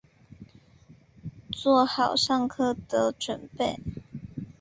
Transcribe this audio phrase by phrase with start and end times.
[1.51, 3.79] 做好上课的準备